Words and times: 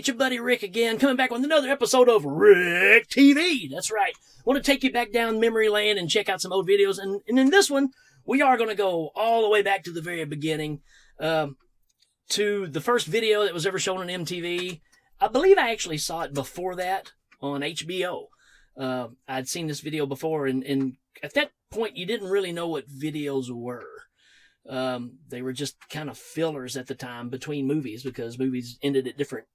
it's 0.00 0.08
your 0.08 0.16
buddy 0.16 0.40
Rick 0.40 0.62
again, 0.62 0.98
coming 0.98 1.16
back 1.16 1.30
with 1.30 1.44
another 1.44 1.68
episode 1.68 2.08
of 2.08 2.24
Rick 2.24 3.08
TV. 3.08 3.70
That's 3.70 3.90
right. 3.90 4.14
I 4.16 4.42
want 4.46 4.56
to 4.56 4.62
take 4.62 4.82
you 4.82 4.90
back 4.90 5.12
down 5.12 5.38
memory 5.38 5.68
lane 5.68 5.98
and 5.98 6.08
check 6.08 6.30
out 6.30 6.40
some 6.40 6.54
old 6.54 6.66
videos. 6.66 6.98
And, 6.98 7.20
and 7.28 7.38
in 7.38 7.50
this 7.50 7.70
one, 7.70 7.90
we 8.24 8.40
are 8.40 8.56
going 8.56 8.70
to 8.70 8.74
go 8.74 9.10
all 9.14 9.42
the 9.42 9.50
way 9.50 9.60
back 9.60 9.84
to 9.84 9.92
the 9.92 10.00
very 10.00 10.24
beginning, 10.24 10.80
um, 11.18 11.58
to 12.30 12.66
the 12.66 12.80
first 12.80 13.08
video 13.08 13.44
that 13.44 13.52
was 13.52 13.66
ever 13.66 13.78
shown 13.78 13.98
on 13.98 14.06
MTV. 14.06 14.80
I 15.20 15.28
believe 15.28 15.58
I 15.58 15.70
actually 15.70 15.98
saw 15.98 16.22
it 16.22 16.32
before 16.32 16.76
that 16.76 17.12
on 17.42 17.60
HBO. 17.60 18.28
Uh, 18.78 19.08
I'd 19.28 19.48
seen 19.48 19.66
this 19.66 19.80
video 19.80 20.06
before, 20.06 20.46
and, 20.46 20.64
and 20.64 20.94
at 21.22 21.34
that 21.34 21.50
point, 21.70 21.98
you 21.98 22.06
didn't 22.06 22.30
really 22.30 22.52
know 22.52 22.68
what 22.68 22.88
videos 22.88 23.50
were. 23.50 23.84
Um, 24.66 25.18
they 25.28 25.42
were 25.42 25.52
just 25.52 25.76
kind 25.90 26.08
of 26.08 26.16
fillers 26.16 26.78
at 26.78 26.86
the 26.86 26.94
time 26.94 27.28
between 27.28 27.66
movies 27.66 28.02
because 28.02 28.38
movies 28.38 28.78
ended 28.82 29.06
at 29.06 29.18
different, 29.18 29.46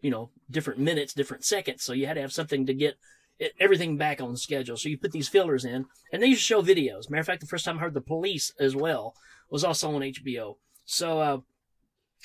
you 0.00 0.10
know, 0.10 0.30
different 0.50 0.78
minutes, 0.78 1.12
different 1.12 1.44
seconds. 1.44 1.82
So 1.82 1.92
you 1.92 2.06
had 2.06 2.14
to 2.14 2.20
have 2.20 2.32
something 2.32 2.66
to 2.66 2.74
get 2.74 2.96
it, 3.38 3.52
everything 3.60 3.96
back 3.96 4.20
on 4.20 4.36
schedule. 4.36 4.76
So 4.76 4.88
you 4.88 4.98
put 4.98 5.12
these 5.12 5.28
fillers 5.28 5.64
in, 5.64 5.86
and 6.12 6.22
they 6.22 6.26
used 6.26 6.40
to 6.40 6.44
show 6.44 6.62
videos. 6.62 7.10
Matter 7.10 7.20
of 7.20 7.26
fact, 7.26 7.40
the 7.40 7.46
first 7.46 7.64
time 7.64 7.78
I 7.78 7.82
heard 7.82 7.94
the 7.94 8.00
police 8.00 8.52
as 8.58 8.74
well 8.74 9.14
was 9.50 9.64
also 9.64 9.94
on 9.94 10.02
HBO. 10.02 10.56
So, 10.84 11.20
uh, 11.20 11.38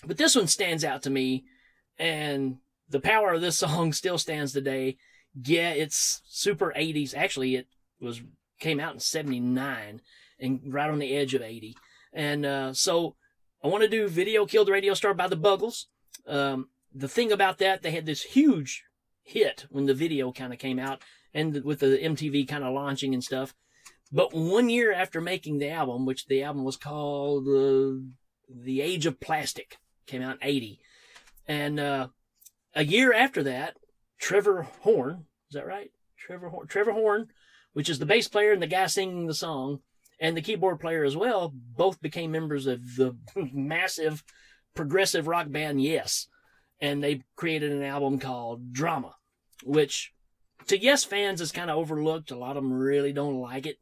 but 0.06 0.18
this 0.18 0.36
one 0.36 0.48
stands 0.48 0.84
out 0.84 1.04
to 1.04 1.10
me, 1.10 1.46
and 1.98 2.58
the 2.90 3.00
power 3.00 3.34
of 3.34 3.42
this 3.42 3.58
song 3.60 3.94
still 3.94 4.18
stands 4.18 4.54
today. 4.54 4.98
Yeah, 5.44 5.72
it's 5.72 6.22
super 6.28 6.74
80s. 6.76 7.16
Actually, 7.16 7.56
it 7.56 7.68
was 8.00 8.22
came 8.60 8.80
out 8.80 8.94
in 8.94 9.00
79 9.00 10.02
and 10.40 10.60
right 10.66 10.90
on 10.90 11.00
the 11.00 11.16
edge 11.16 11.34
of 11.34 11.42
80. 11.42 11.76
And 12.14 12.46
uh, 12.46 12.74
so 12.74 13.16
I 13.64 13.68
want 13.68 13.84
to 13.84 13.90
do 13.90 14.08
Video 14.08 14.46
Killed 14.46 14.68
the 14.68 14.72
Radio 14.72 14.94
Star 14.94 15.14
by 15.14 15.28
the 15.28 15.36
Buggles. 15.36 15.88
Um, 16.28 16.70
the 16.94 17.08
thing 17.08 17.32
about 17.32 17.58
that, 17.60 17.82
they 17.82 17.92
had 17.92 18.06
this 18.06 18.24
huge 18.24 18.84
hit 19.24 19.66
when 19.70 19.86
the 19.86 19.94
video 19.94 20.32
kind 20.32 20.54
of 20.54 20.60
came 20.60 20.80
out 20.80 21.02
and 21.34 21.64
with 21.64 21.80
the 21.80 21.98
MTV 21.98 22.48
kind 22.48 22.64
of 22.64 22.74
launching 22.74 23.14
and 23.14 23.24
stuff. 23.24 23.54
But 24.12 24.34
one 24.34 24.70
year 24.70 24.92
after 24.92 25.22
making 25.22 25.60
the 25.60 25.70
album, 25.70 26.06
which 26.06 26.26
the 26.26 26.44
album 26.44 26.66
was 26.66 26.76
called 26.76 27.48
uh, 27.48 28.02
The 28.50 28.82
Age 28.82 29.06
of 29.06 29.22
Plastic, 29.22 29.78
came 30.06 30.22
out 30.22 30.38
in 30.42 30.48
80. 30.48 30.80
And 31.48 31.80
uh, 31.80 32.08
a 32.76 32.84
year 32.84 33.14
after 33.14 33.44
that, 33.44 33.78
Trevor 34.20 34.64
Horn, 34.82 35.26
is 35.50 35.54
that 35.54 35.66
right? 35.66 35.92
Trevor 36.18 36.50
Horn, 36.50 36.68
Trevor 36.68 36.92
Horn, 36.92 37.28
which 37.74 37.90
is 37.90 38.00
the 38.00 38.06
bass 38.06 38.28
player 38.28 38.52
and 38.52 38.62
the 38.62 38.68
guy 38.68 38.88
singing 38.88 39.28
the 39.28 39.34
song, 39.34 39.80
and 40.20 40.36
the 40.36 40.42
keyboard 40.42 40.80
player 40.80 41.04
as 41.04 41.16
well, 41.16 41.54
both 41.56 42.02
became 42.02 42.32
members 42.32 42.68
of 42.68 42.96
the 42.98 43.16
massive 43.54 44.24
progressive 44.76 45.28
rock 45.28 45.50
band 45.50 45.82
Yes. 45.82 46.28
And 46.82 47.04
they 47.04 47.24
created 47.36 47.72
an 47.72 47.84
album 47.84 48.20
called 48.20 48.74
Drama, 48.74 49.16
which 49.64 50.14
to 50.68 50.78
Yes 50.78 51.04
fans 51.04 51.40
is 51.40 51.52
kind 51.52 51.70
of 51.70 51.78
overlooked. 51.78 52.32
A 52.32 52.38
lot 52.38 52.58
of 52.58 52.64
them 52.64 52.74
really 52.74 53.14
don't 53.14 53.40
like 53.40 53.66
it. 53.66 53.78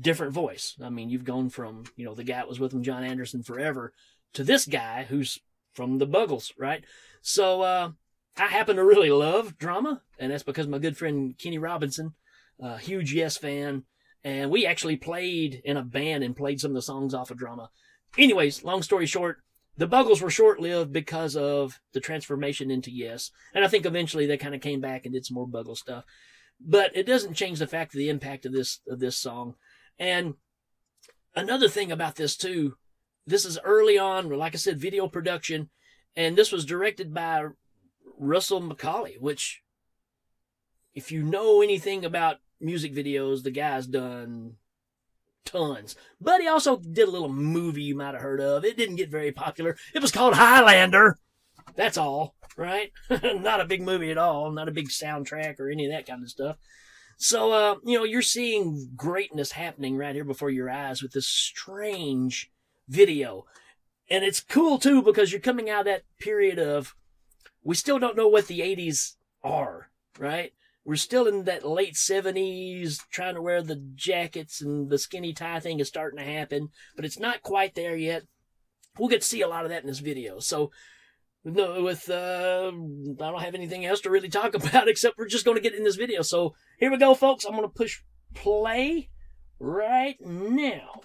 Different 0.00 0.32
voice. 0.32 0.74
I 0.82 0.88
mean, 0.88 1.10
you've 1.10 1.24
gone 1.24 1.50
from, 1.50 1.84
you 1.96 2.04
know, 2.04 2.14
the 2.14 2.24
guy 2.24 2.36
that 2.36 2.48
was 2.48 2.58
with 2.58 2.72
them, 2.72 2.82
Jon 2.82 3.04
Anderson, 3.04 3.42
forever, 3.42 3.92
to 4.32 4.42
this 4.42 4.66
guy 4.66 5.04
who's 5.08 5.38
from 5.74 5.98
the 5.98 6.06
Buggles, 6.06 6.52
right? 6.58 6.84
So, 7.20 7.60
uh, 7.60 7.90
I 8.36 8.46
happen 8.46 8.76
to 8.76 8.84
really 8.84 9.10
love 9.10 9.58
drama, 9.58 10.00
and 10.18 10.32
that's 10.32 10.42
because 10.42 10.66
my 10.66 10.78
good 10.78 10.96
friend 10.96 11.36
Kenny 11.36 11.58
Robinson, 11.58 12.14
a 12.58 12.78
huge 12.78 13.12
Yes 13.12 13.36
fan, 13.36 13.84
and 14.24 14.50
we 14.50 14.64
actually 14.64 14.96
played 14.96 15.60
in 15.64 15.76
a 15.76 15.82
band 15.82 16.24
and 16.24 16.36
played 16.36 16.60
some 16.60 16.70
of 16.70 16.74
the 16.74 16.82
songs 16.82 17.12
off 17.12 17.30
of 17.30 17.36
drama. 17.36 17.68
Anyways, 18.16 18.64
long 18.64 18.82
story 18.82 19.04
short, 19.04 19.42
the 19.76 19.88
Buggles 19.88 20.20
were 20.20 20.30
short 20.30 20.60
lived 20.60 20.92
because 20.92 21.34
of 21.36 21.80
the 21.92 22.00
transformation 22.00 22.70
into 22.70 22.90
Yes. 22.90 23.30
And 23.54 23.64
I 23.64 23.68
think 23.68 23.86
eventually 23.86 24.26
they 24.26 24.36
kind 24.36 24.54
of 24.54 24.60
came 24.60 24.80
back 24.80 25.04
and 25.04 25.14
did 25.14 25.24
some 25.24 25.34
more 25.34 25.48
Buggle 25.48 25.76
stuff. 25.76 26.04
But 26.60 26.94
it 26.94 27.06
doesn't 27.06 27.34
change 27.34 27.58
the 27.58 27.66
fact 27.66 27.94
of 27.94 27.98
the 27.98 28.08
impact 28.08 28.46
of 28.46 28.52
this 28.52 28.80
of 28.88 29.00
this 29.00 29.16
song. 29.16 29.54
And 29.98 30.34
another 31.34 31.68
thing 31.68 31.90
about 31.90 32.16
this 32.16 32.36
too, 32.36 32.76
this 33.26 33.44
is 33.44 33.58
early 33.64 33.98
on, 33.98 34.28
like 34.28 34.54
I 34.54 34.58
said, 34.58 34.78
video 34.78 35.08
production, 35.08 35.70
and 36.14 36.36
this 36.36 36.52
was 36.52 36.64
directed 36.64 37.14
by 37.14 37.46
Russell 38.18 38.60
Mulcahy, 38.60 39.16
which 39.18 39.62
if 40.94 41.10
you 41.10 41.22
know 41.22 41.62
anything 41.62 42.04
about 42.04 42.38
music 42.60 42.94
videos, 42.94 43.42
the 43.42 43.50
guy's 43.50 43.86
done 43.86 44.56
tons. 45.44 45.96
But 46.20 46.40
he 46.40 46.48
also 46.48 46.76
did 46.76 47.08
a 47.08 47.10
little 47.10 47.28
movie 47.28 47.82
you 47.82 47.94
might 47.94 48.14
have 48.14 48.22
heard 48.22 48.40
of. 48.40 48.64
It 48.64 48.76
didn't 48.76 48.96
get 48.96 49.10
very 49.10 49.32
popular. 49.32 49.76
It 49.94 50.02
was 50.02 50.10
called 50.10 50.34
Highlander. 50.34 51.18
That's 51.74 51.98
all, 51.98 52.34
right? 52.56 52.92
not 53.22 53.60
a 53.60 53.66
big 53.66 53.82
movie 53.82 54.10
at 54.10 54.18
all, 54.18 54.50
not 54.50 54.68
a 54.68 54.72
big 54.72 54.88
soundtrack 54.88 55.58
or 55.58 55.70
any 55.70 55.86
of 55.86 55.92
that 55.92 56.06
kind 56.06 56.22
of 56.22 56.30
stuff. 56.30 56.56
So, 57.18 57.52
uh, 57.52 57.76
you 57.84 57.96
know, 57.96 58.04
you're 58.04 58.22
seeing 58.22 58.90
greatness 58.96 59.52
happening 59.52 59.96
right 59.96 60.14
here 60.14 60.24
before 60.24 60.50
your 60.50 60.68
eyes 60.68 61.02
with 61.02 61.12
this 61.12 61.28
strange 61.28 62.50
video. 62.88 63.44
And 64.10 64.24
it's 64.24 64.40
cool 64.40 64.78
too 64.78 65.02
because 65.02 65.30
you're 65.30 65.40
coming 65.40 65.70
out 65.70 65.80
of 65.80 65.86
that 65.86 66.02
period 66.18 66.58
of 66.58 66.94
we 67.62 67.74
still 67.74 67.98
don't 67.98 68.16
know 68.16 68.28
what 68.28 68.48
the 68.48 68.60
80s 68.60 69.14
are, 69.44 69.90
right? 70.18 70.52
We're 70.84 70.96
still 70.96 71.28
in 71.28 71.44
that 71.44 71.66
late 71.66 71.94
70s, 71.94 72.98
trying 73.10 73.36
to 73.36 73.42
wear 73.42 73.62
the 73.62 73.76
jackets 73.94 74.60
and 74.60 74.90
the 74.90 74.98
skinny 74.98 75.32
tie 75.32 75.60
thing 75.60 75.78
is 75.78 75.88
starting 75.88 76.18
to 76.18 76.24
happen, 76.24 76.70
but 76.96 77.04
it's 77.04 77.20
not 77.20 77.42
quite 77.42 77.74
there 77.74 77.96
yet. 77.96 78.24
We'll 78.98 79.08
get 79.08 79.22
to 79.22 79.26
see 79.26 79.42
a 79.42 79.48
lot 79.48 79.64
of 79.64 79.70
that 79.70 79.82
in 79.82 79.86
this 79.86 80.00
video. 80.00 80.40
So, 80.40 80.72
no, 81.44 81.82
with, 81.82 82.10
uh, 82.10 82.72
I 82.72 83.30
don't 83.30 83.42
have 83.42 83.54
anything 83.54 83.86
else 83.86 84.00
to 84.02 84.10
really 84.10 84.28
talk 84.28 84.54
about 84.56 84.88
except 84.88 85.18
we're 85.18 85.28
just 85.28 85.44
going 85.44 85.56
to 85.56 85.62
get 85.62 85.74
in 85.74 85.84
this 85.84 85.96
video. 85.96 86.22
So, 86.22 86.54
here 86.78 86.90
we 86.90 86.98
go, 86.98 87.14
folks. 87.14 87.44
I'm 87.44 87.52
going 87.52 87.62
to 87.62 87.68
push 87.68 88.00
play 88.34 89.08
right 89.60 90.16
now. 90.20 91.00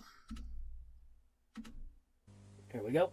Here 2.71 2.83
we 2.83 2.91
go. 2.91 3.11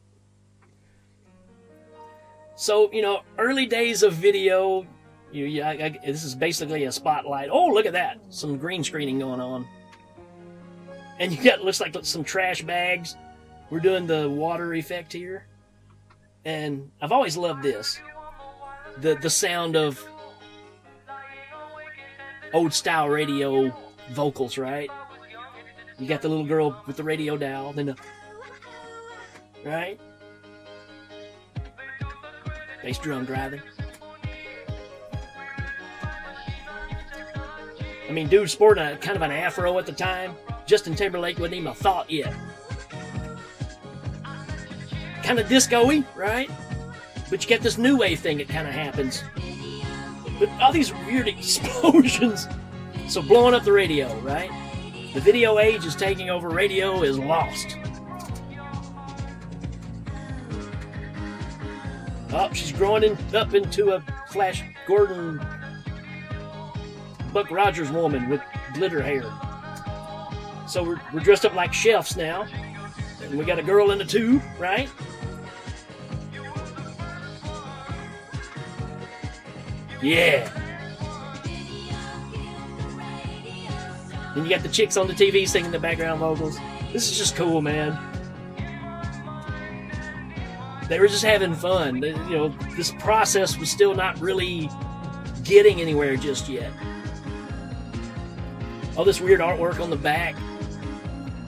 So, 2.57 2.91
you 2.93 3.03
know, 3.03 3.21
early 3.39 3.67
days 3.67 4.03
of 4.03 4.15
video, 4.15 4.87
you, 5.35 5.47
you 5.47 5.63
I, 5.63 5.71
I, 5.71 5.99
this 6.05 6.25
is 6.25 6.35
basically 6.35 6.85
a 6.85 6.93
spotlight. 6.93 7.49
Oh, 7.51 7.67
look 7.67 7.87
at 7.87 7.93
that! 7.93 8.19
Some 8.31 8.57
green 8.57 8.85
screening 8.85 9.19
going 9.19 9.41
on, 9.41 9.67
and 11.19 11.33
you 11.33 11.43
got 11.43 11.63
looks 11.63 11.81
like 11.81 11.97
some 12.03 12.25
trash 12.25 12.63
bags. 12.63 13.17
We're 13.71 13.81
doing 13.81 14.07
the 14.07 14.29
water 14.29 14.75
effect 14.75 15.13
here, 15.13 15.47
and 16.45 16.91
I've 17.01 17.13
always 17.13 17.37
loved 17.37 17.63
this. 17.63 18.01
The 18.99 19.17
the 19.17 19.31
sound 19.31 19.77
of 19.77 20.03
old 22.53 22.73
style 22.73 23.09
radio 23.09 23.77
vocals, 24.13 24.57
right? 24.57 24.91
You 25.99 26.09
got 26.09 26.23
the 26.23 26.29
little 26.29 26.47
girl 26.47 26.83
with 26.87 26.97
the 26.97 27.05
radio 27.05 27.37
dial, 27.37 27.73
then 27.73 27.87
the 27.87 27.97
right 29.65 29.99
bass 32.85 32.99
drum 32.99 33.25
driving. 33.25 33.63
I 38.09 38.13
mean, 38.13 38.29
dude 38.29 38.51
sporting 38.51 38.85
a 38.85 38.97
kind 38.97 39.17
of 39.17 39.23
an 39.23 39.31
afro 39.31 39.79
at 39.79 39.87
the 39.87 39.93
time. 39.93 40.35
Justin 40.67 40.95
Timberlake 40.95 41.39
wasn't 41.39 41.55
even 41.55 41.69
a 41.69 41.75
thought 41.75 42.11
yet. 42.11 42.35
Kind 45.23 45.39
of 45.39 45.49
disco-y, 45.49 46.05
right? 46.15 46.51
But 47.31 47.43
you 47.43 47.49
get 47.49 47.63
this 47.63 47.79
new 47.79 47.97
wave 47.97 48.21
thing 48.21 48.39
that 48.39 48.49
kind 48.49 48.69
of 48.69 48.75
happens. 48.75 49.25
But 50.39 50.49
all 50.61 50.73
these 50.73 50.93
weird 50.93 51.29
explosions. 51.29 52.47
So 53.09 53.23
blowing 53.23 53.55
up 53.55 53.65
the 53.65 53.73
radio, 53.73 54.15
right? 54.21 54.51
The 55.15 55.21
video 55.21 55.59
age 55.59 55.85
is 55.85 55.95
taking 55.95 56.29
over. 56.29 56.49
Radio 56.49 57.03
is 57.03 57.19
lost. 57.19 57.79
Oh, 62.33 62.53
she's 62.53 62.73
growing 62.73 63.05
in, 63.05 63.17
up 63.35 63.55
into 63.55 63.93
a 63.93 64.05
Flash 64.29 64.65
Gordon 64.87 65.39
Buck 67.35 67.51
Rogers 67.51 67.91
woman 67.91 68.29
with 68.29 68.41
glitter 68.75 69.03
hair. 69.03 69.25
So 70.69 70.85
we're, 70.85 71.01
we're 71.13 71.19
dressed 71.19 71.45
up 71.45 71.53
like 71.55 71.75
chefs 71.75 72.17
now. 72.17 72.47
And 73.23 73.37
we 73.37 73.45
got 73.45 73.59
a 73.59 73.63
girl 73.63 73.91
in 73.91 73.99
the 73.99 74.05
tube, 74.05 74.41
right? 74.57 74.89
Yeah. 80.01 80.49
And 84.37 84.45
you 84.45 84.49
got 84.49 84.63
the 84.63 84.69
chicks 84.69 84.97
on 84.97 85.09
the 85.09 85.15
TV 85.15 85.49
singing 85.49 85.73
the 85.73 85.79
background 85.81 86.21
vocals. 86.21 86.57
This 86.93 87.11
is 87.11 87.19
just 87.19 87.35
cool, 87.35 87.61
man. 87.61 87.99
They 90.89 91.01
were 91.01 91.09
just 91.09 91.25
having 91.25 91.55
fun. 91.55 92.01
You 92.01 92.15
know, 92.31 92.49
this 92.77 92.93
process 92.93 93.59
was 93.59 93.71
still 93.71 93.95
not 93.95 94.21
really 94.21 94.71
getting 95.43 95.81
anywhere 95.81 96.15
just 96.17 96.49
yet. 96.49 96.71
All 98.97 99.05
this 99.05 99.21
weird 99.21 99.41
artwork 99.41 99.81
on 99.81 99.91
the 99.91 99.97
back, 99.97 100.37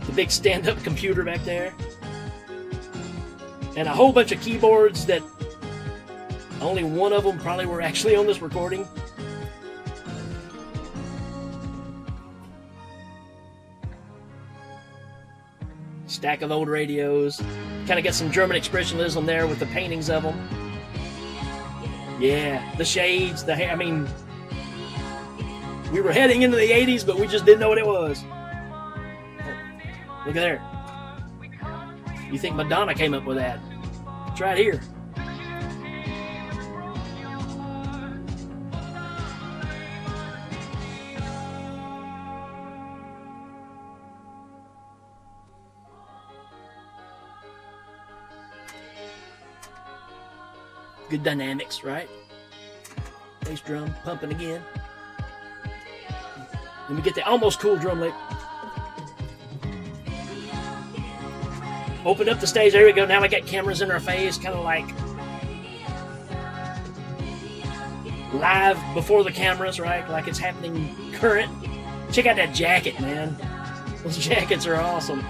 the 0.05 0.13
big 0.13 0.31
stand 0.31 0.69
up 0.69 0.83
computer 0.83 1.23
back 1.23 1.45
there, 1.45 1.73
and 3.77 3.87
a 3.87 3.93
whole 3.93 4.13
bunch 4.13 4.33
of 4.33 4.41
keyboards 4.41 5.07
that 5.07 5.23
Only 6.61 6.85
one 6.85 7.13
of 7.13 7.25
them 7.25 7.39
probably 7.39 7.67
were 7.67 7.83
actually 7.83 8.17
on 8.17 8.27
this 8.27 8.41
recording. 8.41 8.87
Stack 16.07 16.43
of 16.43 16.51
old 16.51 16.69
radios. 16.69 17.43
Kind 17.87 17.99
of 17.99 18.03
get 18.03 18.15
some 18.15 18.33
German 18.33 18.61
expressionism 18.61 19.27
there 19.27 19.47
with 19.47 19.59
the 19.59 19.67
paintings 19.67 20.09
of 20.09 20.23
them. 20.23 20.49
Yeah, 22.19 22.75
the 22.77 22.85
shades, 22.85 23.45
the 23.45 23.55
hair. 23.55 23.71
I 23.71 23.77
mean, 23.77 24.09
we 25.93 26.01
were 26.01 26.13
heading 26.13 26.43
into 26.43 26.57
the 26.57 26.71
80s, 26.71 27.07
but 27.07 27.19
we 27.19 27.27
just 27.27 27.45
didn't 27.45 27.61
know 27.61 27.69
what 27.69 27.79
it 27.79 27.87
was. 27.87 28.23
Look 30.27 30.35
at 30.37 30.41
there. 30.41 30.63
You 32.31 32.39
think 32.39 32.57
Madonna 32.57 32.95
came 32.95 33.15
up 33.15 33.25
with 33.25 33.37
that? 33.37 33.61
It's 34.29 34.41
right 34.41 34.59
here. 34.59 34.81
Good 51.09 51.23
dynamics, 51.23 51.85
right? 51.85 52.11
Bass 53.45 53.61
drum 53.61 53.95
pumping 54.03 54.33
again. 54.33 54.61
Then 56.89 56.97
we 56.97 57.03
get 57.03 57.15
the 57.15 57.27
almost 57.27 57.61
cool 57.61 57.77
drum 57.77 58.01
lick. 58.01 58.15
Open 62.05 62.29
up 62.29 62.39
the 62.39 62.47
stage. 62.47 62.73
There 62.73 62.87
we 62.87 62.93
go. 62.93 63.05
Now 63.05 63.23
I 63.23 63.29
got 63.29 63.47
cameras 63.47 63.83
in 63.83 63.91
our 63.91 63.99
face, 63.99 64.39
kind 64.39 64.55
of 64.55 64.65
like 64.65 64.87
live 68.33 68.79
before 68.95 69.25
the 69.25 69.33
cameras, 69.33 69.81
right? 69.81 70.09
Like 70.09 70.29
it's 70.29 70.39
happening 70.39 70.95
current. 71.15 71.51
Check 72.13 72.27
out 72.27 72.37
that 72.37 72.55
jacket, 72.55 73.01
man. 73.01 73.37
Those 74.05 74.19
jackets 74.25 74.67
are 74.67 74.77
awesome. 74.77 75.21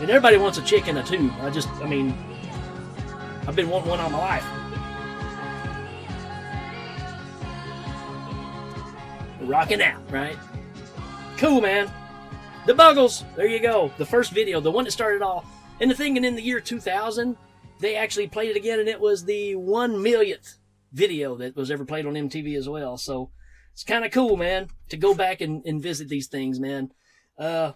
And 0.00 0.08
everybody 0.08 0.38
wants 0.38 0.58
a 0.58 0.62
chick 0.62 0.88
in 0.88 0.96
a 0.96 1.02
tube. 1.04 1.32
I 1.40 1.50
just, 1.50 1.68
I 1.82 1.86
mean, 1.86 2.16
I've 3.46 3.54
been 3.54 3.68
wanting 3.68 3.90
one 3.90 4.00
all 4.00 4.10
my 4.10 4.18
life. 4.18 4.59
Rocking 9.42 9.82
out, 9.82 10.00
right? 10.10 10.36
Cool, 11.38 11.60
man. 11.60 11.90
The 12.66 12.74
Buggles. 12.74 13.24
There 13.36 13.46
you 13.46 13.60
go. 13.60 13.90
The 13.96 14.06
first 14.06 14.32
video, 14.32 14.60
the 14.60 14.70
one 14.70 14.84
that 14.84 14.90
started 14.90 15.22
all. 15.22 15.44
And 15.80 15.90
the 15.90 15.94
thing, 15.94 16.16
and 16.16 16.26
in 16.26 16.36
the 16.36 16.42
year 16.42 16.60
2000, 16.60 17.36
they 17.80 17.96
actually 17.96 18.28
played 18.28 18.50
it 18.50 18.56
again, 18.56 18.78
and 18.78 18.88
it 18.88 19.00
was 19.00 19.24
the 19.24 19.54
one 19.54 20.02
millionth 20.02 20.58
video 20.92 21.36
that 21.36 21.56
was 21.56 21.70
ever 21.70 21.84
played 21.84 22.06
on 22.06 22.14
MTV 22.14 22.56
as 22.56 22.68
well. 22.68 22.98
So 22.98 23.30
it's 23.72 23.84
kind 23.84 24.04
of 24.04 24.10
cool, 24.10 24.36
man, 24.36 24.68
to 24.90 24.96
go 24.96 25.14
back 25.14 25.40
and, 25.40 25.64
and 25.64 25.82
visit 25.82 26.08
these 26.08 26.28
things, 26.28 26.60
man. 26.60 26.90
Uh, 27.38 27.72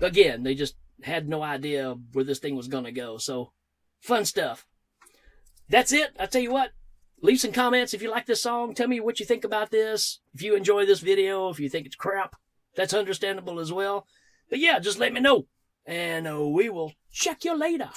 again, 0.00 0.44
they 0.44 0.54
just 0.54 0.76
had 1.02 1.28
no 1.28 1.42
idea 1.42 1.96
where 2.12 2.24
this 2.24 2.38
thing 2.38 2.54
was 2.54 2.68
going 2.68 2.84
to 2.84 2.92
go. 2.92 3.18
So 3.18 3.52
fun 4.00 4.24
stuff. 4.24 4.66
That's 5.68 5.92
it. 5.92 6.10
I 6.18 6.26
tell 6.26 6.42
you 6.42 6.52
what, 6.52 6.70
leave 7.20 7.40
some 7.40 7.52
comments 7.52 7.94
if 7.94 8.02
you 8.02 8.10
like 8.10 8.26
this 8.26 8.42
song. 8.42 8.74
Tell 8.74 8.88
me 8.88 9.00
what 9.00 9.20
you 9.20 9.26
think 9.26 9.44
about 9.44 9.70
this. 9.70 10.20
If 10.34 10.42
you 10.42 10.54
enjoy 10.54 10.86
this 10.86 11.00
video, 11.00 11.48
if 11.48 11.60
you 11.60 11.68
think 11.68 11.86
it's 11.86 11.96
crap, 11.96 12.36
that's 12.74 12.94
understandable 12.94 13.58
as 13.60 13.72
well. 13.72 14.06
But 14.48 14.58
yeah, 14.60 14.78
just 14.78 14.98
let 14.98 15.12
me 15.12 15.20
know. 15.20 15.46
And 15.86 16.28
uh, 16.28 16.46
we 16.46 16.68
will 16.68 16.92
check 17.10 17.44
you 17.44 17.58
later. 17.58 17.90